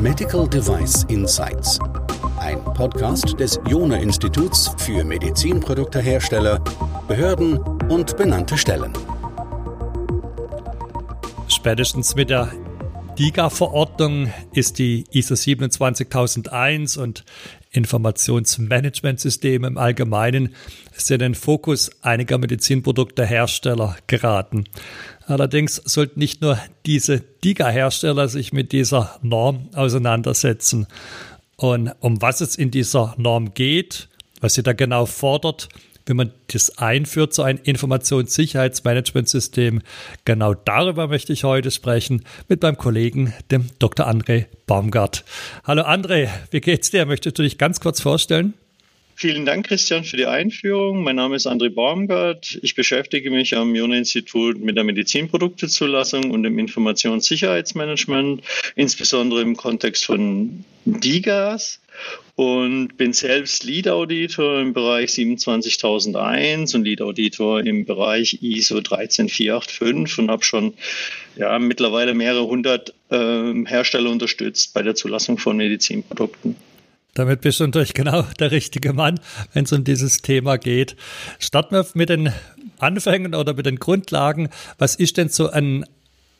Medical 0.00 0.48
Device 0.48 1.04
Insights. 1.08 1.78
Ein 2.38 2.62
Podcast 2.64 3.38
des 3.38 3.60
Jona 3.68 3.96
Instituts 3.96 4.74
für 4.78 5.04
Medizinproduktehersteller, 5.04 6.62
Behörden 7.06 7.58
und 7.88 8.16
benannte 8.16 8.56
Stellen. 8.56 8.92
Spätestens 11.48 12.14
mit 12.14 12.30
der 12.30 12.50
DIGA-Verordnung 13.18 14.32
ist 14.52 14.78
die 14.78 15.04
ISO 15.10 15.36
27001 15.36 16.96
und 16.96 17.24
Informationsmanagementsysteme 17.72 19.66
im 19.66 19.78
Allgemeinen 19.78 20.54
ist 20.96 21.10
in 21.10 21.18
den 21.18 21.34
Fokus 21.34 21.90
einiger 22.02 22.38
Medizinproduktehersteller 22.38 23.96
geraten. 24.06 24.64
Allerdings 25.30 25.76
sollten 25.84 26.18
nicht 26.18 26.42
nur 26.42 26.58
diese 26.86 27.20
DIGA-Hersteller 27.20 28.28
sich 28.28 28.52
mit 28.52 28.72
dieser 28.72 29.18
Norm 29.22 29.68
auseinandersetzen. 29.74 30.86
Und 31.56 31.92
um 32.00 32.20
was 32.20 32.40
es 32.40 32.56
in 32.56 32.70
dieser 32.70 33.14
Norm 33.16 33.54
geht, 33.54 34.08
was 34.40 34.54
sie 34.54 34.62
da 34.62 34.72
genau 34.72 35.04
fordert, 35.06 35.68
wenn 36.06 36.16
man 36.16 36.32
das 36.48 36.78
einführt, 36.78 37.34
so 37.34 37.44
ein 37.44 37.58
Informationssicherheitsmanagementsystem. 37.58 39.82
Genau 40.24 40.54
darüber 40.54 41.06
möchte 41.06 41.32
ich 41.32 41.44
heute 41.44 41.70
sprechen 41.70 42.24
mit 42.48 42.62
meinem 42.62 42.78
Kollegen, 42.78 43.32
dem 43.52 43.68
Dr. 43.78 44.08
André 44.08 44.46
Baumgart. 44.66 45.24
Hallo 45.62 45.82
André, 45.82 46.28
wie 46.50 46.60
geht's 46.60 46.90
dir? 46.90 47.06
Möchtest 47.06 47.38
du 47.38 47.44
dich 47.44 47.58
ganz 47.58 47.78
kurz 47.78 48.00
vorstellen? 48.00 48.54
Vielen 49.20 49.44
Dank, 49.44 49.66
Christian, 49.66 50.02
für 50.02 50.16
die 50.16 50.24
Einführung. 50.24 51.02
Mein 51.02 51.16
Name 51.16 51.36
ist 51.36 51.46
André 51.46 51.68
Baumgart. 51.68 52.58
Ich 52.62 52.74
beschäftige 52.74 53.30
mich 53.30 53.54
am 53.54 53.74
Jona-Institut 53.74 54.58
mit 54.58 54.78
der 54.78 54.84
Medizinproduktezulassung 54.84 56.30
und 56.30 56.42
dem 56.42 56.58
Informationssicherheitsmanagement, 56.58 58.42
insbesondere 58.76 59.42
im 59.42 59.58
Kontext 59.58 60.06
von 60.06 60.64
DIGAS 60.86 61.80
und 62.36 62.96
bin 62.96 63.12
selbst 63.12 63.64
Lead-Auditor 63.64 64.58
im 64.58 64.72
Bereich 64.72 65.12
27001 65.12 66.74
und 66.74 66.84
Lead-Auditor 66.84 67.60
im 67.60 67.84
Bereich 67.84 68.38
ISO 68.40 68.80
13485 68.80 70.18
und 70.18 70.30
habe 70.30 70.44
schon 70.44 70.72
ja, 71.36 71.58
mittlerweile 71.58 72.14
mehrere 72.14 72.46
hundert 72.46 72.94
äh, 73.10 73.66
Hersteller 73.66 74.08
unterstützt 74.08 74.72
bei 74.72 74.80
der 74.80 74.94
Zulassung 74.94 75.36
von 75.36 75.58
Medizinprodukten. 75.58 76.56
Damit 77.14 77.40
bist 77.40 77.60
du 77.60 77.64
natürlich 77.64 77.94
genau 77.94 78.22
der 78.38 78.50
richtige 78.50 78.92
Mann, 78.92 79.20
wenn 79.52 79.64
es 79.64 79.72
um 79.72 79.84
dieses 79.84 80.20
Thema 80.22 80.58
geht. 80.58 80.96
Starten 81.38 81.74
wir 81.74 81.86
mit 81.94 82.08
den 82.08 82.32
Anfängen 82.78 83.34
oder 83.34 83.54
mit 83.54 83.66
den 83.66 83.76
Grundlagen. 83.76 84.48
Was 84.78 84.94
ist 84.94 85.16
denn 85.16 85.28
so 85.28 85.50
ein 85.50 85.84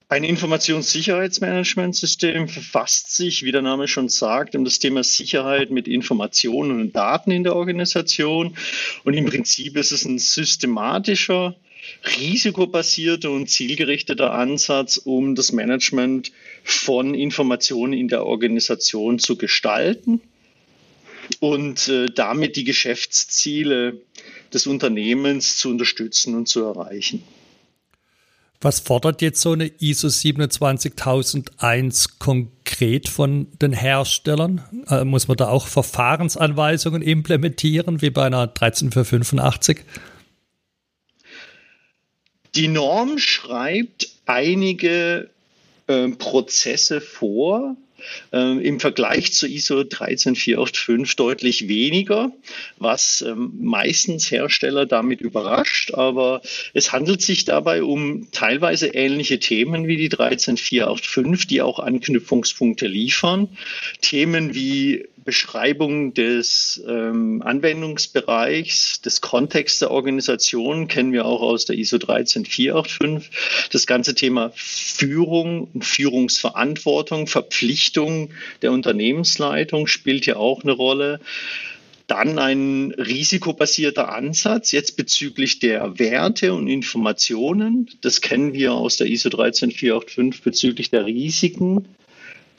Ein 0.07 0.23
Informationssicherheitsmanagementsystem 0.23 2.47
verfasst 2.47 3.15
sich, 3.15 3.41
wie 3.41 3.51
der 3.51 3.63
Name 3.63 3.87
schon 3.87 4.07
sagt, 4.07 4.55
um 4.55 4.63
das 4.63 4.77
Thema 4.77 5.03
Sicherheit 5.03 5.71
mit 5.71 5.87
Informationen 5.87 6.79
und 6.79 6.95
Daten 6.95 7.31
in 7.31 7.43
der 7.43 7.55
Organisation. 7.55 8.55
Und 9.03 9.15
im 9.15 9.25
Prinzip 9.25 9.75
ist 9.77 9.91
es 9.91 10.05
ein 10.05 10.19
systematischer, 10.19 11.55
risikobasierter 12.19 13.31
und 13.31 13.49
zielgerichteter 13.49 14.31
Ansatz, 14.31 14.97
um 14.97 15.33
das 15.33 15.51
Management 15.51 16.31
von 16.63 17.15
Informationen 17.15 17.93
in 17.93 18.07
der 18.07 18.27
Organisation 18.27 19.17
zu 19.17 19.37
gestalten 19.37 20.21
und 21.39 21.87
äh, 21.87 22.11
damit 22.13 22.57
die 22.57 22.63
Geschäftsziele 22.63 23.99
des 24.53 24.67
Unternehmens 24.67 25.57
zu 25.57 25.69
unterstützen 25.69 26.35
und 26.35 26.47
zu 26.47 26.63
erreichen. 26.63 27.23
Was 28.61 28.79
fordert 28.79 29.21
jetzt 29.21 29.41
so 29.41 29.51
eine 29.51 29.69
ISO 29.79 30.09
27001 30.09 32.19
konkret 32.19 33.09
von 33.09 33.47
den 33.61 33.73
Herstellern? 33.73 34.63
Äh, 34.89 35.03
muss 35.03 35.27
man 35.27 35.37
da 35.37 35.49
auch 35.49 35.67
Verfahrensanweisungen 35.67 37.01
implementieren, 37.01 38.01
wie 38.01 38.09
bei 38.09 38.25
einer 38.25 38.47
13485? 38.47 39.79
Die 42.55 42.69
Norm 42.69 43.19
schreibt 43.19 44.07
einige 44.25 45.29
äh, 45.87 46.07
Prozesse 46.09 47.01
vor, 47.01 47.75
äh, 48.33 48.65
im 48.65 48.79
Vergleich 48.79 49.33
zu 49.33 49.47
ISO 49.47 49.83
13485 49.83 51.15
deutlich 51.15 51.67
weniger, 51.67 52.31
was 52.77 53.23
ähm, 53.27 53.53
meistens 53.59 54.29
Hersteller 54.31 54.85
damit 54.85 55.21
überrascht. 55.21 55.93
Aber 55.93 56.41
es 56.73 56.91
handelt 56.91 57.21
sich 57.21 57.45
dabei 57.45 57.83
um 57.83 58.31
teilweise 58.31 58.87
ähnliche 58.87 59.39
Themen 59.39 59.87
wie 59.87 59.97
die 59.97 60.09
13485, 60.09 61.47
die 61.47 61.61
auch 61.61 61.79
Anknüpfungspunkte 61.79 62.87
liefern. 62.87 63.49
Themen 64.01 64.53
wie 64.55 65.05
Beschreibung 65.25 66.13
des 66.13 66.81
ähm, 66.87 67.41
Anwendungsbereichs, 67.41 69.01
des 69.01 69.21
Kontexts 69.21 69.79
der 69.79 69.89
Organisation 69.89 70.87
kennen 70.87 71.11
wir 71.13 71.25
auch 71.25 71.41
aus 71.41 71.65
der 71.65 71.77
ISO 71.77 71.97
13485. 71.97 73.31
Das 73.71 73.87
ganze 73.87 74.13
Thema 74.13 74.51
Führung 74.53 75.67
und 75.73 75.83
Führungsverantwortung, 75.83 77.25
Verpflichtung 77.25 78.29
der 78.61 78.71
Unternehmensleitung 78.71 79.87
spielt 79.87 80.25
hier 80.25 80.39
auch 80.39 80.61
eine 80.61 80.73
Rolle. 80.73 81.19
Dann 82.05 82.37
ein 82.37 82.93
risikobasierter 82.95 84.13
Ansatz 84.13 84.71
jetzt 84.71 84.95
bezüglich 84.95 85.57
der 85.57 85.97
Werte 85.97 86.53
und 86.53 86.67
Informationen. 86.67 87.89
Das 88.01 88.21
kennen 88.21 88.53
wir 88.53 88.73
aus 88.73 88.97
der 88.97 89.07
ISO 89.07 89.29
13485 89.29 90.43
bezüglich 90.43 90.91
der 90.91 91.07
Risiken 91.07 91.87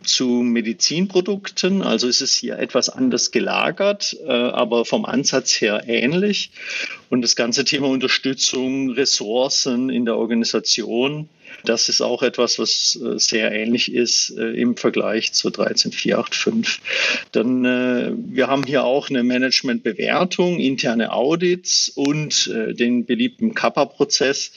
zu 0.02 0.26
Medizinprodukten. 0.26 1.82
Also 1.82 2.08
ist 2.08 2.20
es 2.20 2.34
hier 2.34 2.58
etwas 2.58 2.88
anders 2.88 3.30
gelagert, 3.30 4.16
äh, 4.26 4.30
aber 4.30 4.84
vom 4.84 5.04
Ansatz 5.04 5.60
her 5.60 5.84
ähnlich. 5.86 6.50
Und 7.10 7.22
das 7.22 7.36
ganze 7.36 7.64
Thema 7.64 7.88
Unterstützung, 7.88 8.90
Ressourcen 8.90 9.90
in 9.90 10.04
der 10.04 10.16
Organisation 10.16 11.28
das 11.64 11.88
ist 11.88 12.00
auch 12.00 12.22
etwas, 12.22 12.58
was 12.58 12.98
äh, 13.02 13.18
sehr 13.18 13.52
ähnlich 13.52 13.92
ist 13.92 14.30
äh, 14.36 14.50
im 14.50 14.76
Vergleich 14.76 15.32
zur 15.32 15.50
13485. 15.50 16.80
Dann, 17.32 17.64
äh, 17.64 18.12
wir 18.14 18.48
haben 18.48 18.64
hier 18.64 18.84
auch 18.84 19.10
eine 19.10 19.22
Managementbewertung, 19.22 20.60
interne 20.60 21.12
Audits 21.12 21.88
und 21.94 22.46
den 22.46 23.06
beliebten 23.06 23.54
Kappa-Prozess, 23.54 24.52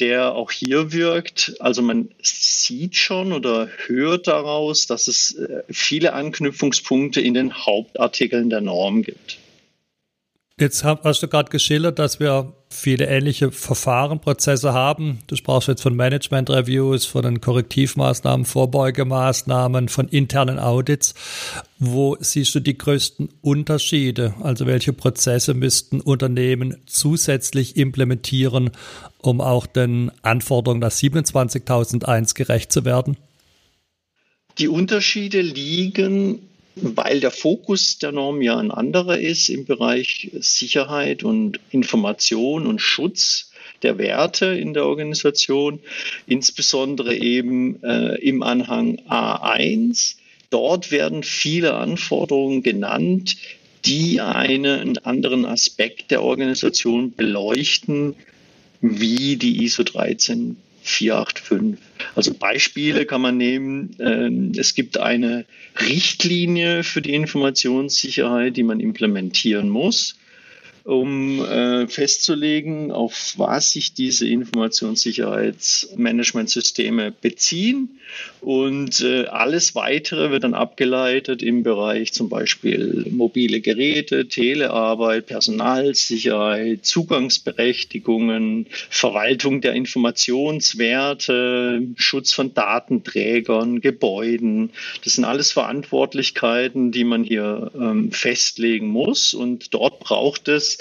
der 0.00 0.34
auch 0.34 0.50
hier 0.50 0.92
wirkt. 0.92 1.54
Also 1.60 1.82
man 1.82 2.08
sieht 2.22 2.96
schon 2.96 3.32
oder 3.32 3.68
hört 3.86 4.28
daraus, 4.28 4.86
dass 4.86 5.08
es 5.08 5.36
viele 5.70 6.12
Anknüpfungspunkte 6.12 7.20
in 7.20 7.34
den 7.34 7.54
Hauptartikeln 7.54 8.50
der 8.50 8.60
Norm 8.60 9.02
gibt. 9.02 9.38
Jetzt 10.62 10.84
hast 10.84 11.20
du 11.20 11.26
gerade 11.26 11.50
geschildert, 11.50 11.98
dass 11.98 12.20
wir 12.20 12.52
viele 12.70 13.08
ähnliche 13.08 13.50
Verfahren, 13.50 14.20
Prozesse 14.20 14.72
haben. 14.72 15.18
Du 15.26 15.34
sprachst 15.34 15.66
jetzt 15.66 15.82
von 15.82 15.96
Management-Reviews, 15.96 17.04
von 17.04 17.22
den 17.24 17.40
Korrektivmaßnahmen, 17.40 18.46
Vorbeugemaßnahmen, 18.46 19.88
von 19.88 20.06
internen 20.06 20.60
Audits. 20.60 21.14
Wo 21.80 22.16
siehst 22.20 22.54
du 22.54 22.60
die 22.60 22.78
größten 22.78 23.30
Unterschiede? 23.40 24.34
Also 24.40 24.68
welche 24.68 24.92
Prozesse 24.92 25.52
müssten 25.52 26.00
Unternehmen 26.00 26.76
zusätzlich 26.86 27.76
implementieren, 27.76 28.70
um 29.18 29.40
auch 29.40 29.66
den 29.66 30.12
Anforderungen 30.22 30.80
der 30.80 30.92
27001 30.92 32.36
gerecht 32.36 32.70
zu 32.70 32.84
werden? 32.84 33.16
Die 34.58 34.68
Unterschiede 34.68 35.40
liegen 35.40 36.38
weil 36.76 37.20
der 37.20 37.30
Fokus 37.30 37.98
der 37.98 38.12
Norm 38.12 38.40
ja 38.40 38.56
ein 38.56 38.70
anderer 38.70 39.18
ist 39.18 39.48
im 39.48 39.64
Bereich 39.64 40.30
Sicherheit 40.40 41.22
und 41.22 41.60
Information 41.70 42.66
und 42.66 42.80
Schutz 42.80 43.50
der 43.82 43.98
Werte 43.98 44.46
in 44.46 44.74
der 44.74 44.86
Organisation, 44.86 45.80
insbesondere 46.26 47.14
eben 47.16 47.82
äh, 47.82 48.14
im 48.20 48.42
Anhang 48.42 49.00
A1. 49.08 50.16
Dort 50.50 50.90
werden 50.90 51.22
viele 51.22 51.74
Anforderungen 51.74 52.62
genannt, 52.62 53.36
die 53.84 54.20
einen 54.20 54.98
anderen 54.98 55.44
Aspekt 55.44 56.10
der 56.10 56.22
Organisation 56.22 57.12
beleuchten, 57.12 58.14
wie 58.80 59.36
die 59.36 59.64
ISO 59.64 59.82
13 59.82 60.56
485. 60.82 61.78
Also 62.14 62.34
Beispiele 62.34 63.06
kann 63.06 63.20
man 63.20 63.36
nehmen. 63.36 63.96
Ähm, 64.00 64.52
es 64.56 64.74
gibt 64.74 64.98
eine 64.98 65.44
Richtlinie 65.80 66.84
für 66.84 67.02
die 67.02 67.14
Informationssicherheit, 67.14 68.56
die 68.56 68.62
man 68.62 68.80
implementieren 68.80 69.68
muss. 69.68 70.16
Um 70.84 71.44
äh, 71.44 71.86
festzulegen, 71.88 72.90
auf 72.90 73.34
was 73.36 73.72
sich 73.72 73.92
diese 73.94 74.28
Informationssicherheitsmanagementsysteme 74.28 77.12
beziehen. 77.12 77.98
Und 78.40 79.00
äh, 79.00 79.26
alles 79.26 79.74
weitere 79.74 80.30
wird 80.30 80.44
dann 80.44 80.54
abgeleitet 80.54 81.42
im 81.42 81.62
Bereich 81.62 82.12
zum 82.12 82.28
Beispiel 82.28 83.06
mobile 83.10 83.60
Geräte, 83.60 84.28
Telearbeit, 84.28 85.26
Personalsicherheit, 85.26 86.84
Zugangsberechtigungen, 86.84 88.66
Verwaltung 88.90 89.60
der 89.60 89.74
Informationswerte, 89.74 91.82
Schutz 91.96 92.32
von 92.32 92.54
Datenträgern, 92.54 93.80
Gebäuden. 93.80 94.70
Das 95.04 95.14
sind 95.14 95.24
alles 95.24 95.52
Verantwortlichkeiten, 95.52 96.90
die 96.90 97.04
man 97.04 97.24
hier 97.24 97.70
ähm, 97.74 98.10
festlegen 98.10 98.88
muss. 98.88 99.34
Und 99.34 99.72
dort 99.72 100.00
braucht 100.00 100.48
es 100.48 100.71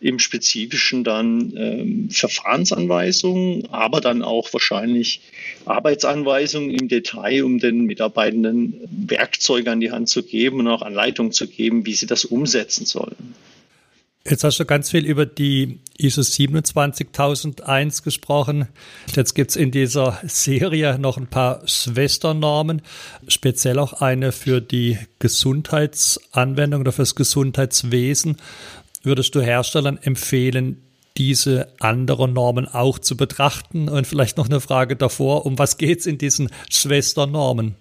im 0.00 0.18
Spezifischen 0.18 1.04
dann 1.04 1.52
ähm, 1.56 2.10
Verfahrensanweisungen, 2.10 3.66
aber 3.70 4.00
dann 4.00 4.22
auch 4.22 4.52
wahrscheinlich 4.52 5.20
Arbeitsanweisungen 5.64 6.70
im 6.70 6.88
Detail, 6.88 7.44
um 7.44 7.58
den 7.58 7.84
Mitarbeitenden 7.84 8.74
Werkzeuge 9.08 9.70
an 9.70 9.80
die 9.80 9.90
Hand 9.90 10.08
zu 10.08 10.22
geben 10.22 10.60
und 10.60 10.68
auch 10.68 10.82
Anleitungen 10.82 11.32
zu 11.32 11.46
geben, 11.46 11.86
wie 11.86 11.94
sie 11.94 12.06
das 12.06 12.24
umsetzen 12.24 12.86
sollen. 12.86 13.34
Jetzt 14.28 14.42
hast 14.42 14.58
du 14.58 14.64
ganz 14.64 14.90
viel 14.90 15.06
über 15.06 15.24
die 15.24 15.78
ISO 15.98 16.20
27001 16.22 18.02
gesprochen. 18.02 18.66
Jetzt 19.14 19.34
gibt 19.34 19.50
es 19.50 19.56
in 19.56 19.70
dieser 19.70 20.18
Serie 20.24 20.98
noch 20.98 21.16
ein 21.16 21.28
paar 21.28 21.62
Schwesternormen, 21.66 22.82
speziell 23.28 23.78
auch 23.78 23.92
eine 23.92 24.32
für 24.32 24.60
die 24.60 24.98
Gesundheitsanwendung 25.20 26.80
oder 26.80 26.90
fürs 26.90 27.14
Gesundheitswesen 27.14 28.38
würdest 29.06 29.34
du 29.34 29.40
Herstellern 29.40 29.96
empfehlen, 29.96 30.82
diese 31.16 31.72
anderen 31.80 32.34
Normen 32.34 32.68
auch 32.68 32.98
zu 32.98 33.16
betrachten? 33.16 33.88
Und 33.88 34.06
vielleicht 34.06 34.36
noch 34.36 34.48
eine 34.48 34.60
Frage 34.60 34.96
davor, 34.96 35.46
um 35.46 35.58
was 35.58 35.78
geht 35.78 36.00
es 36.00 36.06
in 36.06 36.18
diesen 36.18 36.50
Schwesternormen? 36.70 37.76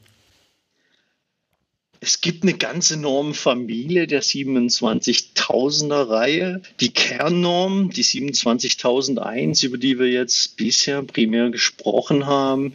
Es 2.00 2.22
gibt 2.22 2.44
eine 2.44 2.54
ganze 2.54 2.98
Normenfamilie 2.98 4.06
der 4.06 4.22
27.000er 4.22 6.08
Reihe. 6.08 6.62
Die 6.80 6.94
Kernnorm, 6.94 7.90
die 7.90 8.04
27.001, 8.04 9.66
über 9.66 9.80
die 9.80 9.98
wir 9.98 10.08
jetzt 10.08 10.56
bisher 10.56 11.02
primär 11.02 11.50
gesprochen 11.50 12.28
haben, 12.28 12.74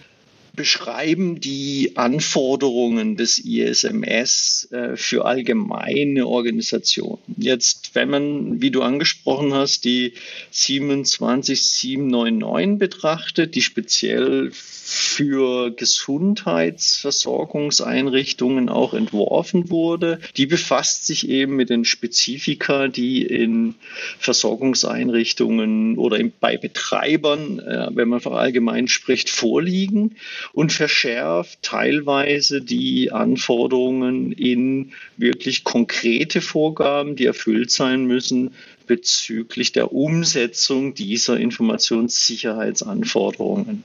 beschreiben 0.60 1.40
die 1.40 1.92
Anforderungen 1.94 3.16
des 3.16 3.38
ISMS 3.38 4.68
äh, 4.70 4.94
für 4.94 5.24
allgemeine 5.24 6.26
Organisationen. 6.26 7.22
Jetzt, 7.38 7.94
wenn 7.94 8.10
man, 8.10 8.60
wie 8.60 8.70
du 8.70 8.82
angesprochen 8.82 9.54
hast, 9.54 9.86
die 9.86 10.12
27799 10.50 12.78
betrachtet, 12.78 13.54
die 13.54 13.62
speziell 13.62 14.52
für 15.00 15.70
Gesundheitsversorgungseinrichtungen 15.70 18.68
auch 18.68 18.94
entworfen 18.94 19.70
wurde. 19.70 20.18
Die 20.36 20.46
befasst 20.46 21.06
sich 21.06 21.28
eben 21.28 21.54
mit 21.56 21.70
den 21.70 21.84
Spezifika, 21.84 22.88
die 22.88 23.22
in 23.22 23.76
Versorgungseinrichtungen 24.18 25.98
oder 25.98 26.18
bei 26.40 26.56
Betreibern, 26.56 27.58
äh, 27.58 27.88
wenn 27.92 28.08
man 28.08 28.24
allgemein 28.24 28.88
spricht, 28.88 29.30
vorliegen 29.30 30.16
und 30.52 30.72
verschärft 30.72 31.62
teilweise 31.62 32.60
die 32.60 33.12
Anforderungen 33.12 34.32
in 34.32 34.92
wirklich 35.16 35.62
konkrete 35.64 36.40
Vorgaben, 36.40 37.16
die 37.16 37.26
erfüllt 37.26 37.70
sein 37.70 38.04
müssen 38.04 38.52
bezüglich 38.90 39.70
der 39.70 39.92
Umsetzung 39.92 40.94
dieser 40.94 41.38
Informationssicherheitsanforderungen. 41.38 43.84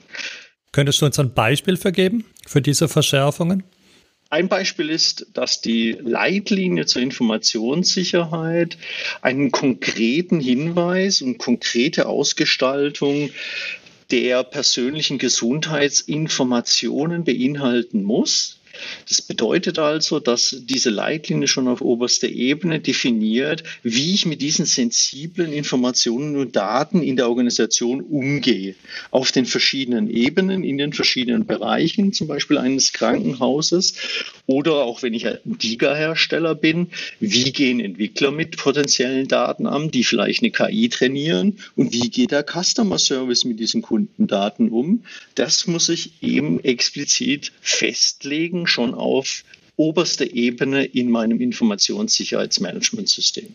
Könntest 0.75 1.01
du 1.01 1.05
uns 1.05 1.17
ein 1.19 1.33
Beispiel 1.33 1.77
vergeben 1.77 2.25
für 2.45 2.61
diese 2.61 2.89
Verschärfungen? 2.89 3.63
Ein 4.29 4.49
Beispiel 4.49 4.89
ist, 4.89 5.27
dass 5.31 5.61
die 5.61 5.97
Leitlinie 6.01 6.85
zur 6.85 7.01
Informationssicherheit 7.01 8.77
einen 9.21 9.53
konkreten 9.53 10.41
Hinweis 10.41 11.21
und 11.21 11.37
konkrete 11.37 12.07
Ausgestaltung 12.07 13.29
der 14.11 14.43
persönlichen 14.43 15.17
Gesundheitsinformationen 15.17 17.23
beinhalten 17.23 18.03
muss. 18.03 18.59
Das 19.07 19.21
bedeutet 19.21 19.79
also, 19.79 20.19
dass 20.19 20.55
diese 20.61 20.89
Leitlinie 20.89 21.47
schon 21.47 21.67
auf 21.67 21.81
oberster 21.81 22.27
Ebene 22.27 22.79
definiert, 22.79 23.63
wie 23.83 24.13
ich 24.13 24.25
mit 24.25 24.41
diesen 24.41 24.65
sensiblen 24.65 25.53
Informationen 25.53 26.35
und 26.35 26.55
Daten 26.55 27.01
in 27.01 27.15
der 27.15 27.29
Organisation 27.29 28.01
umgehe. 28.01 28.75
Auf 29.11 29.31
den 29.31 29.45
verschiedenen 29.45 30.09
Ebenen, 30.09 30.63
in 30.63 30.77
den 30.77 30.93
verschiedenen 30.93 31.45
Bereichen, 31.45 32.13
zum 32.13 32.27
Beispiel 32.27 32.57
eines 32.57 32.93
Krankenhauses 32.93 33.95
oder 34.47 34.83
auch 34.83 35.01
wenn 35.01 35.13
ich 35.13 35.27
ein 35.27 35.39
DIGA-Hersteller 35.45 36.55
bin, 36.55 36.87
wie 37.19 37.51
gehen 37.51 37.79
Entwickler 37.79 38.31
mit 38.31 38.57
potenziellen 38.57 39.27
Daten 39.27 39.65
an, 39.67 39.91
die 39.91 40.03
vielleicht 40.03 40.41
eine 40.41 40.51
KI 40.51 40.89
trainieren 40.89 41.59
und 41.75 41.93
wie 41.93 42.09
geht 42.09 42.31
der 42.31 42.43
Customer 42.43 42.99
Service 42.99 43.45
mit 43.45 43.59
diesen 43.59 43.81
Kundendaten 43.81 44.69
um. 44.69 45.03
Das 45.35 45.67
muss 45.67 45.89
ich 45.89 46.11
eben 46.21 46.63
explizit 46.63 47.51
festlegen 47.61 48.64
schon 48.67 48.93
auf 48.93 49.43
oberster 49.77 50.33
Ebene 50.33 50.85
in 50.85 51.11
meinem 51.11 51.41
Informationssicherheitsmanagementsystem. 51.41 53.49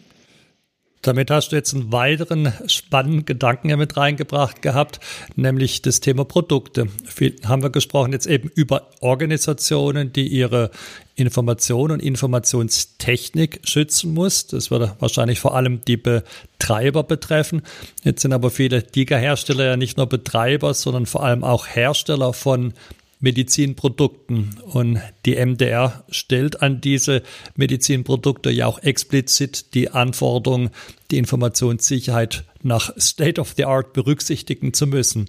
Damit 1.02 1.30
hast 1.30 1.52
du 1.52 1.56
jetzt 1.56 1.72
einen 1.72 1.92
weiteren 1.92 2.52
spannenden 2.66 3.24
Gedanken 3.24 3.78
mit 3.78 3.96
reingebracht 3.96 4.60
gehabt, 4.60 5.00
nämlich 5.34 5.80
das 5.80 6.00
Thema 6.00 6.26
Produkte. 6.26 6.88
Viel 7.06 7.36
haben 7.46 7.62
wir 7.62 7.70
gesprochen 7.70 8.12
jetzt 8.12 8.26
eben 8.26 8.50
über 8.54 8.90
Organisationen, 9.00 10.12
die 10.12 10.28
ihre 10.28 10.70
Information 11.14 11.90
und 11.90 12.00
Informationstechnik 12.00 13.60
schützen 13.64 14.12
muss. 14.12 14.46
Das 14.48 14.70
würde 14.70 14.94
wahrscheinlich 14.98 15.40
vor 15.40 15.56
allem 15.56 15.80
die 15.86 15.96
Betreiber 15.96 17.02
betreffen. 17.02 17.62
Jetzt 18.04 18.20
sind 18.20 18.34
aber 18.34 18.50
viele 18.50 18.82
Diga-Hersteller 18.82 19.64
ja 19.64 19.76
nicht 19.78 19.96
nur 19.96 20.06
Betreiber, 20.06 20.74
sondern 20.74 21.06
vor 21.06 21.24
allem 21.24 21.44
auch 21.44 21.66
Hersteller 21.66 22.34
von 22.34 22.74
Medizinprodukten. 23.20 24.60
Und 24.64 25.00
die 25.24 25.36
MDR 25.36 26.04
stellt 26.10 26.62
an 26.62 26.80
diese 26.80 27.22
Medizinprodukte 27.54 28.50
ja 28.50 28.66
auch 28.66 28.82
explizit 28.82 29.74
die 29.74 29.90
Anforderung, 29.90 30.70
die 31.10 31.18
Informationssicherheit 31.18 32.44
nach 32.62 32.96
State 32.98 33.40
of 33.40 33.54
the 33.56 33.64
Art 33.64 33.92
berücksichtigen 33.92 34.72
zu 34.72 34.86
müssen. 34.86 35.28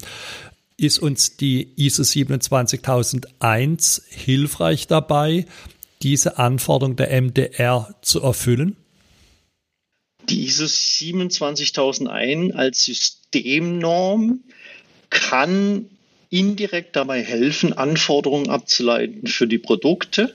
Ist 0.78 1.00
uns 1.00 1.38
die 1.38 1.74
ISO 1.76 2.04
27001 2.04 4.04
hilfreich 4.10 4.88
dabei, 4.88 5.46
diese 6.02 6.40
Anforderung 6.40 6.96
der 6.96 7.22
MDR 7.22 7.94
zu 8.01 8.22
erfüllen? 8.22 8.77
Die 10.30 10.46
ISO 10.46 10.68
27001 10.68 12.56
als 12.56 12.86
Systemnorm 12.86 14.39
kann 15.10 15.89
indirekt 16.32 16.96
dabei 16.96 17.22
helfen, 17.22 17.74
Anforderungen 17.74 18.50
abzuleiten 18.50 19.28
für 19.28 19.48
die 19.48 19.60
Produkte, 19.60 20.34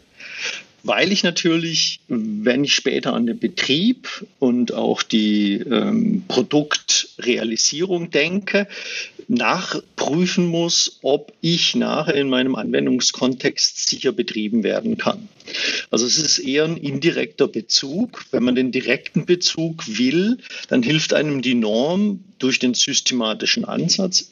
weil 0.85 1.11
ich 1.11 1.25
natürlich, 1.25 1.99
wenn 2.07 2.63
ich 2.63 2.75
später 2.75 3.13
an 3.13 3.27
den 3.27 3.41
Betrieb 3.41 4.25
und 4.39 4.73
auch 4.73 5.03
die 5.03 5.55
ähm, 5.55 6.23
Produktrealisierung 6.29 8.11
denke, 8.11 8.69
nachprüfen 9.27 10.47
muss, 10.47 11.01
ob 11.03 11.33
ich 11.41 11.75
nachher 11.75 12.15
in 12.15 12.29
meinem 12.29 12.55
Anwendungskontext 12.55 13.89
sicher 13.89 14.13
betrieben 14.13 14.63
werden 14.63 14.99
kann. 14.99 15.29
Also 15.91 16.07
es 16.07 16.19
ist 16.19 16.39
eher 16.39 16.65
ein 16.65 16.77
indirekter 16.77 17.49
Bezug. 17.49 18.25
Wenn 18.31 18.45
man 18.45 18.55
den 18.55 18.71
direkten 18.71 19.27
Bezug 19.27 19.83
will, 19.99 20.39
dann 20.69 20.85
hilft 20.85 21.15
einem 21.15 21.43
die 21.43 21.55
Norm 21.55 22.23
durch 22.39 22.61
den 22.61 22.75
systematischen 22.75 23.65
Ansatz 23.65 24.31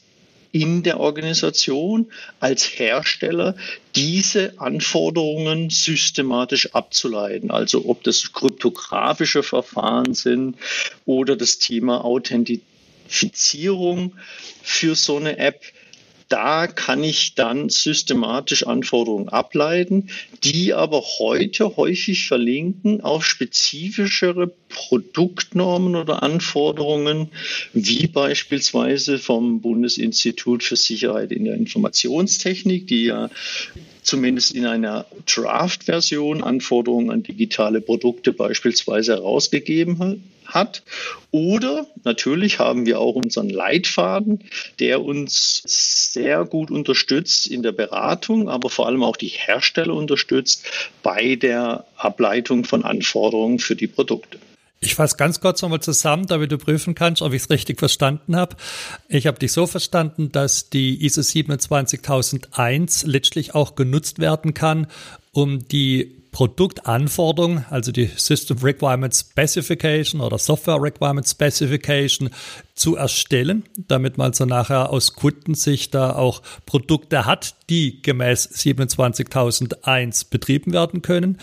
in 0.54 0.82
der 0.84 1.00
Organisation 1.00 2.06
als 2.38 2.78
Hersteller 2.78 3.56
diese 3.96 4.54
Anforderungen 4.58 5.68
systematisch 5.68 6.76
abzuleiten. 6.76 7.50
Also 7.50 7.88
ob 7.88 8.04
das 8.04 8.32
kryptografische 8.32 9.42
Verfahren 9.42 10.14
sind 10.14 10.56
oder 11.06 11.34
das 11.34 11.58
Thema 11.58 12.04
Authentifizierung 12.04 14.14
für 14.62 14.94
so 14.94 15.16
eine 15.16 15.38
App 15.38 15.60
da 16.28 16.66
kann 16.66 17.04
ich 17.04 17.34
dann 17.34 17.68
systematisch 17.68 18.66
Anforderungen 18.66 19.28
ableiten, 19.28 20.08
die 20.42 20.72
aber 20.74 21.02
heute 21.18 21.76
häufig 21.76 22.26
verlinken 22.26 23.00
auf 23.00 23.24
spezifischere 23.24 24.52
Produktnormen 24.68 25.96
oder 25.96 26.22
Anforderungen, 26.22 27.30
wie 27.72 28.06
beispielsweise 28.06 29.18
vom 29.18 29.60
Bundesinstitut 29.60 30.62
für 30.62 30.76
Sicherheit 30.76 31.32
in 31.32 31.44
der 31.44 31.54
Informationstechnik, 31.54 32.86
die 32.86 33.04
ja 33.04 33.30
zumindest 34.04 34.54
in 34.54 34.66
einer 34.66 35.06
Draft-Version 35.26 36.42
Anforderungen 36.42 37.10
an 37.10 37.22
digitale 37.22 37.80
Produkte 37.80 38.32
beispielsweise 38.32 39.14
herausgegeben 39.14 40.22
hat. 40.44 40.82
Oder 41.30 41.86
natürlich 42.04 42.58
haben 42.58 42.86
wir 42.86 43.00
auch 43.00 43.16
unseren 43.16 43.50
Leitfaden, 43.50 44.44
der 44.78 45.02
uns 45.02 45.62
sehr 45.66 46.44
gut 46.44 46.70
unterstützt 46.70 47.48
in 47.48 47.62
der 47.62 47.72
Beratung, 47.72 48.48
aber 48.48 48.70
vor 48.70 48.86
allem 48.86 49.02
auch 49.02 49.16
die 49.16 49.28
Hersteller 49.28 49.94
unterstützt 49.94 50.66
bei 51.02 51.36
der 51.36 51.84
Ableitung 51.96 52.64
von 52.64 52.84
Anforderungen 52.84 53.58
für 53.58 53.74
die 53.74 53.88
Produkte. 53.88 54.38
Ich 54.84 54.96
fasse 54.96 55.16
ganz 55.16 55.40
kurz 55.40 55.62
nochmal 55.62 55.80
zusammen, 55.80 56.26
damit 56.26 56.52
du 56.52 56.58
prüfen 56.58 56.94
kannst, 56.94 57.22
ob 57.22 57.32
ich 57.32 57.44
es 57.44 57.50
richtig 57.50 57.78
verstanden 57.78 58.36
habe. 58.36 58.56
Ich 59.08 59.26
habe 59.26 59.38
dich 59.38 59.50
so 59.50 59.66
verstanden, 59.66 60.30
dass 60.30 60.68
die 60.68 61.02
ISO 61.06 61.22
27001 61.22 63.04
letztlich 63.04 63.54
auch 63.54 63.76
genutzt 63.76 64.18
werden 64.18 64.52
kann, 64.52 64.86
um 65.32 65.66
die 65.68 66.20
Produktanforderung, 66.32 67.64
also 67.70 67.92
die 67.92 68.10
System 68.14 68.58
Requirement 68.58 69.14
Specification 69.14 70.20
oder 70.20 70.36
Software 70.36 70.82
Requirement 70.82 71.26
Specification 71.26 72.28
zu 72.74 72.96
erstellen, 72.96 73.62
damit 73.88 74.18
man 74.18 74.34
so 74.34 74.44
nachher 74.44 74.90
aus 74.90 75.14
Kundensicht 75.14 75.94
da 75.94 76.14
auch 76.14 76.42
Produkte 76.66 77.24
hat, 77.24 77.54
die 77.70 78.02
gemäß 78.02 78.50
27001 78.52 80.24
betrieben 80.24 80.74
werden 80.74 81.00
können 81.00 81.38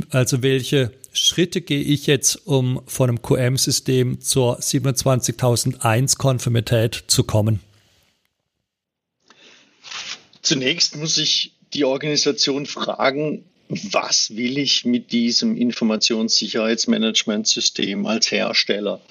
also 0.09 0.43
welche 0.43 0.91
Schritte 1.13 1.61
gehe 1.61 1.81
ich 1.81 2.07
jetzt, 2.07 2.47
um 2.47 2.81
von 2.85 3.09
einem 3.09 3.21
QM-System 3.21 4.21
zur 4.21 4.61
27001 4.61 6.17
Konformität 6.17 7.03
zu 7.07 7.23
kommen? 7.23 7.61
Zunächst 10.41 10.95
muss 10.95 11.17
ich 11.17 11.53
die 11.73 11.85
Organisation 11.85 12.65
fragen, 12.65 13.43
was 13.69 14.35
will 14.35 14.57
ich 14.57 14.83
mit 14.85 15.11
diesem 15.11 15.55
Informationssicherheitsmanagementsystem 15.57 18.05
als 18.05 18.31
Hersteller? 18.31 19.01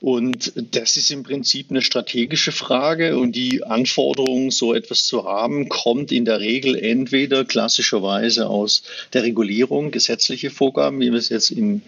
Und 0.00 0.52
das 0.72 0.96
ist 0.96 1.12
im 1.12 1.22
Prinzip 1.22 1.70
eine 1.70 1.80
strategische 1.80 2.50
Frage 2.50 3.16
und 3.16 3.36
die 3.36 3.62
Anforderung, 3.64 4.50
so 4.50 4.74
etwas 4.74 5.06
zu 5.06 5.22
haben, 5.24 5.68
kommt 5.68 6.10
in 6.10 6.24
der 6.24 6.40
Regel 6.40 6.76
entweder 6.76 7.44
klassischerweise 7.44 8.48
aus 8.48 8.82
der 9.12 9.22
Regulierung, 9.22 9.92
gesetzliche 9.92 10.50
Vorgaben, 10.50 10.98
wie 11.00 11.12
wir 11.12 11.18
es 11.18 11.28
jetzt 11.28 11.50
im 11.50 11.82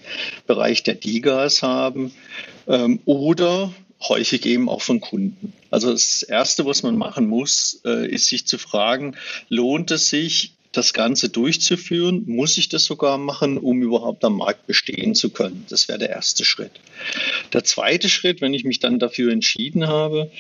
Bereich 0.46 0.84
der 0.84 0.94
DIGAs 0.94 1.62
haben, 1.62 2.12
ähm, 2.68 3.00
oder 3.04 3.72
häufig 4.00 4.46
eben 4.46 4.68
auch 4.68 4.82
von 4.82 5.00
Kunden. 5.00 5.52
Also 5.70 5.92
das 5.92 6.22
Erste, 6.22 6.66
was 6.66 6.82
man 6.82 6.96
machen 6.96 7.26
muss, 7.26 7.80
äh, 7.84 8.08
ist 8.08 8.26
sich 8.26 8.46
zu 8.46 8.58
fragen, 8.58 9.16
lohnt 9.48 9.90
es 9.90 10.08
sich, 10.08 10.55
das 10.76 10.92
Ganze 10.92 11.28
durchzuführen, 11.28 12.25
muss 12.26 12.59
ich 12.59 12.68
das 12.68 12.85
sogar 12.85 13.18
machen, 13.18 13.59
um 13.59 13.83
überhaupt 13.83 14.25
am 14.25 14.37
Markt 14.37 14.66
bestehen 14.66 15.14
zu 15.14 15.30
können. 15.30 15.64
Das 15.68 15.88
wäre 15.88 15.99
der 15.99 16.11
erste 16.11 16.45
Schritt. 16.45 16.73
Der 17.52 17.64
zweite 17.64 18.09
Schritt, 18.09 18.40
wenn 18.40 18.54
ich 18.54 18.64
mich 18.64 18.80
dann 18.80 18.99
dafür 18.99 19.33
entschieden 19.33 19.87
habe, 19.87 20.30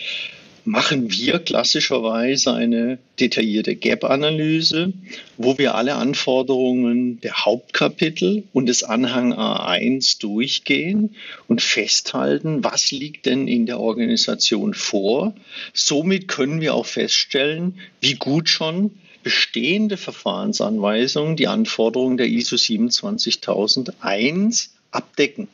machen 0.66 1.12
wir 1.12 1.38
klassischerweise 1.38 2.52
eine 2.52 2.98
detaillierte 3.20 3.76
Gap-Analyse, 3.76 4.92
wo 5.36 5.58
wir 5.58 5.76
alle 5.76 5.94
Anforderungen 5.94 7.20
der 7.20 7.44
Hauptkapitel 7.44 8.42
und 8.52 8.66
des 8.66 8.82
Anhang 8.82 9.32
A1 9.32 10.20
durchgehen 10.20 11.14
und 11.46 11.62
festhalten, 11.62 12.64
was 12.64 12.90
liegt 12.90 13.26
denn 13.26 13.46
in 13.46 13.66
der 13.66 13.78
Organisation 13.78 14.74
vor. 14.74 15.34
Somit 15.72 16.26
können 16.26 16.60
wir 16.60 16.74
auch 16.74 16.86
feststellen, 16.86 17.78
wie 18.00 18.14
gut 18.14 18.48
schon 18.48 18.90
bestehende 19.26 19.96
Verfahrensanweisungen 19.96 21.34
die 21.34 21.48
Anforderungen 21.48 22.16
der 22.16 22.28
ISO 22.28 22.56
27001 22.56 24.70
abdecken. 24.92 25.48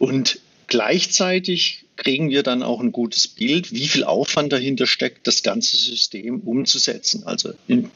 Und 0.00 0.40
gleichzeitig 0.66 1.84
kriegen 1.94 2.30
wir 2.30 2.42
dann 2.42 2.64
auch 2.64 2.80
ein 2.80 2.90
gutes 2.90 3.28
Bild, 3.28 3.72
wie 3.72 3.86
viel 3.86 4.02
Aufwand 4.02 4.52
dahinter 4.52 4.88
steckt, 4.88 5.28
das 5.28 5.44
ganze 5.44 5.76
System 5.76 6.40
umzusetzen. 6.40 7.22
Also 7.26 7.52
in 7.68 7.92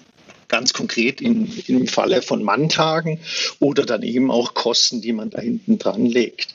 ganz 0.47 0.73
konkret 0.73 1.21
in, 1.21 1.53
im 1.67 1.89
Falle 1.89 2.23
von 2.23 2.45
Manntagen 2.45 3.19
oder 3.59 3.85
dann 3.85 4.05
eben 4.05 4.31
auch 4.31 4.55
Kosten, 4.55 5.01
die 5.01 5.13
man 5.13 5.31
da 5.31 5.41
hinten 5.41 5.81
dran 5.81 6.07
legt. 6.07 6.55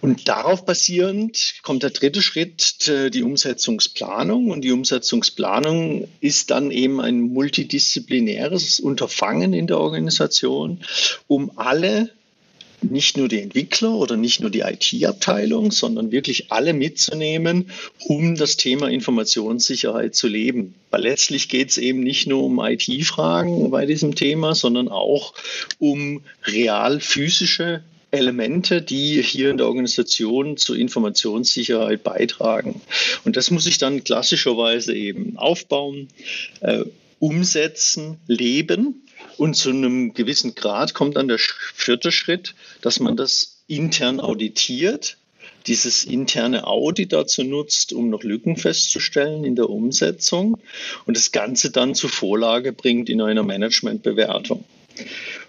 Und 0.00 0.28
darauf 0.28 0.64
basierend 0.64 1.54
kommt 1.62 1.82
der 1.82 1.90
dritte 1.90 2.22
Schritt, 2.22 2.90
die 3.14 3.22
Umsetzungsplanung. 3.22 4.50
Und 4.50 4.62
die 4.62 4.72
Umsetzungsplanung 4.72 6.08
ist 6.20 6.50
dann 6.50 6.70
eben 6.70 7.00
ein 7.00 7.20
multidisziplinäres 7.20 8.78
Unterfangen 8.80 9.52
in 9.52 9.66
der 9.66 9.78
Organisation, 9.78 10.80
um 11.26 11.52
alle 11.56 12.10
nicht 12.82 13.16
nur 13.16 13.26
die 13.26 13.40
Entwickler 13.40 13.94
oder 13.94 14.18
nicht 14.18 14.40
nur 14.40 14.50
die 14.50 14.60
IT-Abteilung, 14.60 15.72
sondern 15.72 16.12
wirklich 16.12 16.52
alle 16.52 16.74
mitzunehmen, 16.74 17.70
um 18.04 18.36
das 18.36 18.58
Thema 18.58 18.88
Informationssicherheit 18.88 20.14
zu 20.14 20.28
leben. 20.28 20.74
Weil 20.90 21.02
letztlich 21.02 21.48
geht 21.48 21.70
es 21.70 21.78
eben 21.78 22.00
nicht 22.00 22.26
nur 22.26 22.44
um 22.44 22.60
IT-Fragen 22.60 23.70
bei 23.70 23.86
diesem 23.86 24.14
Thema, 24.14 24.54
sondern 24.54 24.88
auch 24.88 25.32
um 25.78 26.20
real 26.44 27.00
physische 27.00 27.82
Elemente, 28.10 28.82
die 28.82 29.20
hier 29.22 29.50
in 29.50 29.56
der 29.56 29.66
Organisation 29.66 30.56
zur 30.56 30.76
Informationssicherheit 30.76 32.02
beitragen. 32.02 32.80
Und 33.24 33.36
das 33.36 33.50
muss 33.50 33.66
ich 33.66 33.78
dann 33.78 34.04
klassischerweise 34.04 34.94
eben 34.94 35.36
aufbauen, 35.36 36.08
äh, 36.60 36.84
umsetzen, 37.18 38.18
leben 38.26 39.06
und 39.36 39.54
zu 39.54 39.70
einem 39.70 40.14
gewissen 40.14 40.54
Grad 40.54 40.94
kommt 40.94 41.16
dann 41.16 41.28
der 41.28 41.38
vierte 41.38 42.12
Schritt, 42.12 42.54
dass 42.80 43.00
man 43.00 43.16
das 43.16 43.58
intern 43.66 44.20
auditiert, 44.20 45.16
dieses 45.66 46.04
interne 46.04 46.66
Audit 46.66 47.12
dazu 47.12 47.42
nutzt, 47.42 47.92
um 47.92 48.08
noch 48.08 48.22
Lücken 48.22 48.56
festzustellen 48.56 49.44
in 49.44 49.56
der 49.56 49.68
Umsetzung 49.68 50.58
und 51.06 51.16
das 51.16 51.32
Ganze 51.32 51.70
dann 51.70 51.94
zur 51.94 52.10
Vorlage 52.10 52.72
bringt 52.72 53.08
in 53.08 53.20
einer 53.20 53.42
Managementbewertung. 53.42 54.64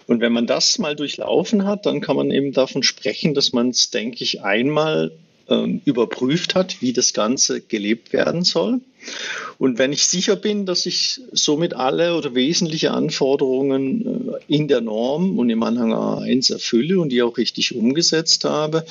Und 0.06 0.20
wenn 0.20 0.32
man 0.32 0.46
das 0.46 0.78
mal 0.78 0.96
durchlaufen 0.96 1.66
hat, 1.66 1.86
dann 1.86 2.00
kann 2.00 2.16
man 2.16 2.30
eben 2.30 2.52
davon 2.52 2.82
sprechen, 2.82 3.34
dass 3.34 3.52
man 3.52 3.70
es, 3.70 3.90
denke 3.90 4.24
ich, 4.24 4.42
einmal 4.42 5.12
ähm, 5.48 5.80
überprüft 5.84 6.54
hat, 6.54 6.80
wie 6.80 6.92
das 6.92 7.12
Ganze 7.12 7.60
gelebt 7.60 8.12
werden 8.12 8.44
soll. 8.44 8.80
Und 9.58 9.78
wenn 9.78 9.92
ich 9.92 10.06
sicher 10.06 10.36
bin, 10.36 10.66
dass 10.66 10.86
ich 10.86 11.20
somit 11.32 11.74
alle 11.74 12.16
oder 12.16 12.34
wesentliche 12.34 12.90
Anforderungen 12.90 14.30
äh, 14.30 14.54
in 14.54 14.68
der 14.68 14.80
Norm 14.80 15.38
und 15.38 15.50
im 15.50 15.62
Anhang 15.62 15.92
A1 15.92 16.52
erfülle 16.52 17.00
und 17.00 17.10
die 17.10 17.22
auch 17.22 17.38
richtig 17.38 17.74
umgesetzt 17.74 18.44
habe, 18.44 18.84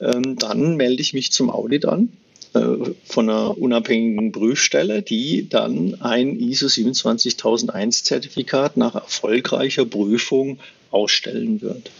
ähm, 0.00 0.36
dann 0.38 0.76
melde 0.76 1.02
ich 1.02 1.12
mich 1.12 1.32
zum 1.32 1.50
Audit 1.50 1.86
an 1.86 2.10
von 3.04 3.30
einer 3.30 3.58
unabhängigen 3.58 4.32
Prüfstelle, 4.32 5.02
die 5.02 5.48
dann 5.48 6.00
ein 6.00 6.38
ISO 6.38 6.68
27001 6.68 8.04
Zertifikat 8.04 8.76
nach 8.76 8.94
erfolgreicher 8.94 9.84
Prüfung 9.84 10.58
ausstellen 10.90 11.60
wird. 11.60 11.90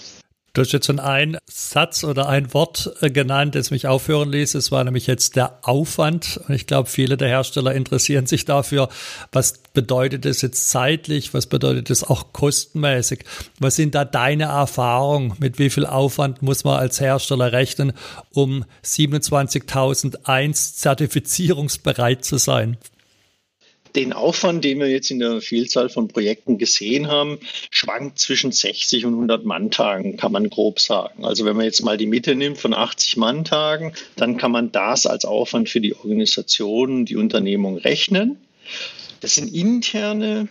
Du 0.57 0.63
hast 0.63 0.73
jetzt 0.73 0.87
schon 0.87 1.01
einen 1.01 1.37
Satz 1.45 2.03
oder 2.03 2.31
ein 2.31 2.55
Wort 2.55 2.91
äh, 3.03 3.11
genannt, 3.11 3.55
das 3.55 3.71
mich 3.71 3.87
aufhören 3.87 4.33
ließ. 4.33 4.55
Es 4.55 4.73
war 4.73 4.83
nämlich 4.85 5.07
jetzt 5.07 5.37
der 5.37 5.59
Aufwand. 5.61 6.41
Und 6.49 6.55
ich 6.55 6.67
glaube, 6.67 6.89
viele 6.89 7.19
der 7.19 7.29
Hersteller 7.29 7.75
interessieren 7.75 8.25
sich 8.25 8.47
dafür. 8.47 8.89
Was 9.33 9.59
bedeutet 9.75 10.25
das 10.25 10.41
jetzt 10.41 10.71
zeitlich? 10.71 11.35
Was 11.35 11.47
bedeutet 11.47 11.91
das 11.91 12.05
auch 12.05 12.33
kostenmäßig? 12.33 13.27
Was 13.59 13.77
sind 13.77 13.95
da 13.95 14.07
deine 14.07 14.45
Erfahrungen? 14.45 15.35
Mit 15.41 15.59
wie 15.59 15.69
viel 15.69 15.85
Aufwand 15.85 16.41
muss 16.41 16.65
man 16.65 16.79
als 16.79 17.03
Hersteller 17.03 17.53
rechnen, 17.53 17.93
um 18.33 18.65
27001 18.81 20.77
zertifizierungsbereit 20.77 22.25
zu 22.25 22.39
sein? 22.39 22.79
Den 23.97 24.12
Aufwand, 24.12 24.65
den 24.65 24.79
wir 24.79 24.88
jetzt 24.88 25.11
in 25.11 25.19
der 25.19 25.41
Vielzahl 25.41 25.88
von 25.88 26.09
Projekten 26.09 26.59
gesehen 26.59 27.09
haben, 27.09 27.38
schwankt 27.71 28.19
zwischen 28.19 28.53
60 28.53 29.07
und 29.07 29.15
100 29.15 29.45
Manntagen, 29.45 30.17
kann 30.17 30.33
man 30.33 30.50
grob 30.50 30.79
sagen. 30.79 31.25
Also 31.25 31.45
wenn 31.45 31.57
man 31.57 31.65
jetzt 31.65 31.83
mal 31.83 31.97
die 31.97 32.07
Mitte 32.07 32.35
nimmt 32.35 32.59
von 32.59 32.75
80 32.75 33.17
Manntagen, 33.17 33.93
dann 34.15 34.37
kann 34.37 34.53
man 34.53 34.71
das 34.71 35.07
als 35.07 35.25
Aufwand 35.25 35.69
für 35.69 35.81
die 35.81 35.95
Organisation, 35.97 37.07
die 37.07 37.17
Unternehmung 37.17 37.79
rechnen. 37.79 38.37
Das 39.21 39.35
sind 39.35 39.55
interne 39.55 40.49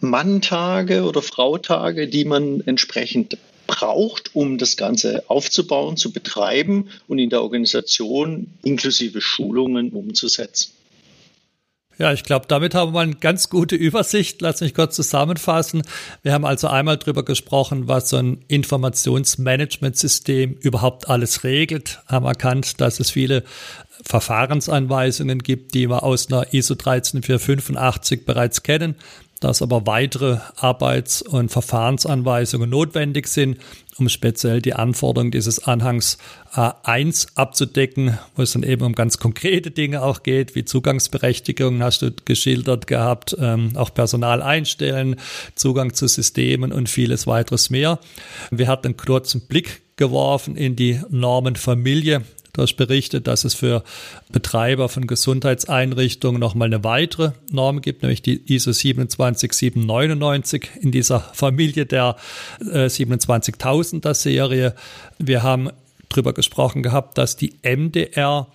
Manntage 0.00 1.04
oder 1.04 1.22
Frautage, 1.22 2.08
die 2.08 2.24
man 2.24 2.62
entsprechend 2.66 3.38
braucht, 3.66 4.34
um 4.34 4.58
das 4.58 4.76
Ganze 4.76 5.28
aufzubauen, 5.28 5.96
zu 5.96 6.12
betreiben 6.12 6.88
und 7.06 7.18
in 7.18 7.30
der 7.30 7.42
Organisation 7.42 8.48
inklusive 8.64 9.20
Schulungen 9.20 9.90
umzusetzen. 9.90 10.72
Ja, 11.98 12.12
ich 12.12 12.22
glaube, 12.22 12.46
damit 12.46 12.76
haben 12.76 12.94
wir 12.94 13.00
eine 13.00 13.16
ganz 13.16 13.50
gute 13.50 13.74
Übersicht. 13.74 14.40
Lass 14.40 14.60
mich 14.60 14.72
kurz 14.72 14.94
zusammenfassen. 14.94 15.82
Wir 16.22 16.32
haben 16.32 16.44
also 16.44 16.68
einmal 16.68 16.96
darüber 16.96 17.24
gesprochen, 17.24 17.88
was 17.88 18.10
so 18.10 18.18
ein 18.18 18.44
Informationsmanagementsystem 18.46 20.52
überhaupt 20.60 21.08
alles 21.08 21.42
regelt, 21.42 22.00
haben 22.06 22.26
erkannt, 22.26 22.80
dass 22.80 23.00
es 23.00 23.10
viele 23.10 23.42
Verfahrensanweisungen 24.04 25.40
gibt, 25.40 25.74
die 25.74 25.88
wir 25.88 26.04
aus 26.04 26.30
einer 26.30 26.54
ISO 26.54 26.76
13485 26.76 28.24
bereits 28.24 28.62
kennen 28.62 28.94
dass 29.40 29.62
aber 29.62 29.86
weitere 29.86 30.38
Arbeits- 30.56 31.22
und 31.22 31.50
Verfahrensanweisungen 31.50 32.70
notwendig 32.70 33.28
sind, 33.28 33.58
um 33.98 34.08
speziell 34.08 34.62
die 34.62 34.74
Anforderungen 34.74 35.30
dieses 35.30 35.64
Anhangs 35.64 36.18
A1 36.52 37.28
abzudecken, 37.34 38.18
wo 38.36 38.42
es 38.42 38.52
dann 38.52 38.62
eben 38.62 38.84
um 38.84 38.94
ganz 38.94 39.18
konkrete 39.18 39.70
Dinge 39.70 40.02
auch 40.02 40.22
geht, 40.22 40.54
wie 40.54 40.64
Zugangsberechtigung 40.64 41.82
hast 41.82 42.02
du 42.02 42.12
geschildert 42.24 42.86
gehabt, 42.86 43.36
ähm, 43.40 43.72
auch 43.76 43.92
Personal 43.92 44.42
einstellen, 44.42 45.16
Zugang 45.54 45.94
zu 45.94 46.06
Systemen 46.06 46.72
und 46.72 46.88
vieles 46.88 47.26
weiteres 47.26 47.70
mehr. 47.70 47.98
Wir 48.50 48.68
hatten 48.68 48.88
einen 48.88 48.96
kurzen 48.96 49.46
Blick 49.46 49.82
geworfen 49.96 50.56
in 50.56 50.76
die 50.76 51.00
Normenfamilie 51.10 52.22
Hast 52.58 52.74
berichtet, 52.74 53.26
dass 53.26 53.44
es 53.44 53.54
für 53.54 53.82
Betreiber 54.30 54.88
von 54.88 55.06
Gesundheitseinrichtungen 55.06 56.40
nochmal 56.40 56.66
eine 56.66 56.84
weitere 56.84 57.32
Norm 57.50 57.80
gibt, 57.80 58.02
nämlich 58.02 58.22
die 58.22 58.42
ISO 58.52 58.72
27799 58.72 60.70
in 60.80 60.92
dieser 60.92 61.20
Familie 61.20 61.86
der 61.86 62.16
äh, 62.60 62.86
27000er 62.86 64.14
Serie. 64.14 64.74
Wir 65.18 65.42
haben 65.42 65.70
darüber 66.08 66.32
gesprochen 66.32 66.82
gehabt, 66.82 67.18
dass 67.18 67.36
die 67.36 67.54
MDR 67.62 68.48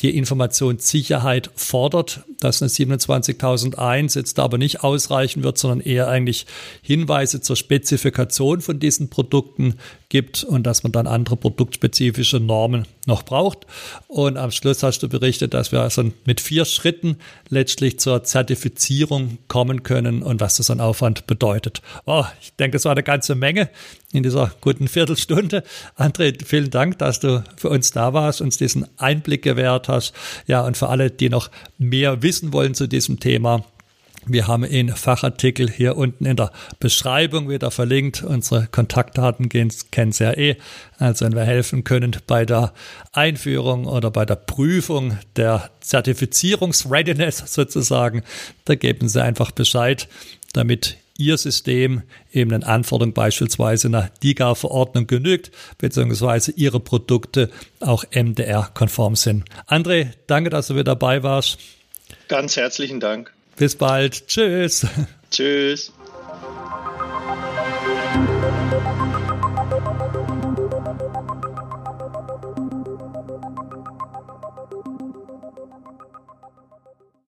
die 0.00 0.16
Informationssicherheit 0.16 1.50
fordert, 1.54 2.20
dass 2.40 2.62
eine 2.62 2.68
27001 2.68 4.14
jetzt 4.14 4.38
aber 4.38 4.58
nicht 4.58 4.82
ausreichen 4.82 5.42
wird, 5.42 5.58
sondern 5.58 5.80
eher 5.80 6.08
eigentlich 6.08 6.46
Hinweise 6.82 7.40
zur 7.40 7.56
Spezifikation 7.56 8.60
von 8.60 8.78
diesen 8.78 9.08
Produkten 9.08 9.74
gibt 10.08 10.44
und 10.44 10.66
dass 10.66 10.82
man 10.82 10.92
dann 10.92 11.06
andere 11.06 11.36
produktspezifische 11.36 12.40
Normen 12.40 12.86
noch 13.06 13.24
braucht. 13.24 13.66
Und 14.06 14.36
am 14.36 14.50
Schluss 14.50 14.82
hast 14.82 15.02
du 15.02 15.08
berichtet, 15.08 15.54
dass 15.54 15.72
wir 15.72 15.80
also 15.80 16.10
mit 16.24 16.40
vier 16.40 16.64
Schritten 16.64 17.16
letztlich 17.48 17.98
zur 17.98 18.24
Zertifizierung 18.24 19.38
kommen 19.48 19.82
können 19.82 20.22
und 20.22 20.40
was 20.40 20.56
das 20.56 20.70
an 20.70 20.80
Aufwand 20.80 21.26
bedeutet. 21.26 21.82
Oh, 22.06 22.24
ich 22.40 22.52
denke, 22.54 22.76
es 22.76 22.84
war 22.84 22.92
eine 22.92 23.02
ganze 23.02 23.34
Menge 23.34 23.68
in 24.12 24.22
dieser 24.22 24.52
guten 24.60 24.88
Viertelstunde. 24.88 25.62
André, 25.96 26.34
vielen 26.44 26.70
Dank, 26.70 26.98
dass 26.98 27.20
du 27.20 27.44
für 27.56 27.68
uns 27.68 27.90
da 27.90 28.14
warst, 28.14 28.40
uns 28.40 28.56
diesen 28.56 28.86
Einblick 28.96 29.42
gewährt 29.42 29.67
hast. 29.68 30.14
Ja, 30.46 30.62
und 30.62 30.76
für 30.76 30.88
alle, 30.88 31.10
die 31.10 31.28
noch 31.28 31.50
mehr 31.78 32.22
wissen 32.22 32.52
wollen 32.52 32.74
zu 32.74 32.86
diesem 32.86 33.20
Thema, 33.20 33.64
wir 34.30 34.46
haben 34.46 34.64
in 34.64 34.90
Fachartikel 34.90 35.70
hier 35.70 35.96
unten 35.96 36.26
in 36.26 36.36
der 36.36 36.52
Beschreibung 36.80 37.48
wieder 37.48 37.70
verlinkt. 37.70 38.22
Unsere 38.22 38.66
Kontaktdaten 38.66 39.48
kennen 39.48 40.12
Sie 40.12 40.24
ja 40.24 40.32
eh. 40.36 40.56
Also 40.98 41.24
wenn 41.24 41.34
wir 41.34 41.44
helfen 41.44 41.82
können 41.82 42.14
bei 42.26 42.44
der 42.44 42.74
Einführung 43.12 43.86
oder 43.86 44.10
bei 44.10 44.26
der 44.26 44.36
Prüfung 44.36 45.18
der 45.36 45.70
Zertifizierungsreadiness 45.80 47.44
sozusagen, 47.46 48.22
da 48.66 48.74
geben 48.74 49.08
Sie 49.08 49.22
einfach 49.22 49.50
Bescheid, 49.50 50.08
damit 50.52 50.98
Ihr 51.18 51.36
System 51.36 52.02
eben 52.32 52.50
den 52.50 52.62
Anforderungen 52.62 53.12
beispielsweise 53.12 53.90
nach 53.90 54.08
DIGA-Verordnung 54.08 55.06
genügt, 55.06 55.50
beziehungsweise 55.76 56.52
Ihre 56.52 56.80
Produkte 56.80 57.50
auch 57.80 58.04
MDR-konform 58.14 59.16
sind. 59.16 59.44
André, 59.66 60.12
danke, 60.28 60.48
dass 60.48 60.68
du 60.68 60.74
wieder 60.74 60.84
dabei 60.84 61.22
warst. 61.22 61.58
Ganz 62.28 62.56
herzlichen 62.56 63.00
Dank. 63.00 63.32
Bis 63.56 63.74
bald. 63.74 64.28
Tschüss. 64.28 64.86
Tschüss. 65.30 65.92